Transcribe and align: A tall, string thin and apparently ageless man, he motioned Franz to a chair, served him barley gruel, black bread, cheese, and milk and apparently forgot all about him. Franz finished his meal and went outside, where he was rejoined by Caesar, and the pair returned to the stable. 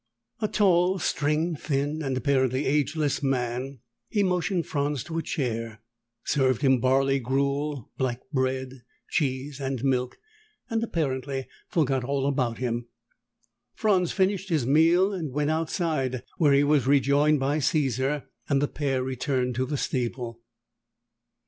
A 0.41 0.47
tall, 0.47 0.97
string 0.97 1.55
thin 1.55 2.01
and 2.01 2.17
apparently 2.17 2.65
ageless 2.65 3.21
man, 3.21 3.81
he 4.09 4.23
motioned 4.23 4.65
Franz 4.65 5.03
to 5.03 5.19
a 5.19 5.21
chair, 5.21 5.79
served 6.23 6.63
him 6.63 6.79
barley 6.79 7.19
gruel, 7.19 7.91
black 7.99 8.21
bread, 8.31 8.81
cheese, 9.11 9.59
and 9.59 9.83
milk 9.83 10.17
and 10.71 10.83
apparently 10.83 11.47
forgot 11.67 12.03
all 12.03 12.25
about 12.25 12.57
him. 12.57 12.87
Franz 13.75 14.11
finished 14.11 14.49
his 14.49 14.65
meal 14.65 15.13
and 15.13 15.33
went 15.33 15.51
outside, 15.51 16.23
where 16.39 16.53
he 16.53 16.63
was 16.63 16.87
rejoined 16.87 17.39
by 17.39 17.59
Caesar, 17.59 18.27
and 18.49 18.59
the 18.59 18.67
pair 18.67 19.03
returned 19.03 19.53
to 19.53 19.67
the 19.67 19.77
stable. 19.77 20.41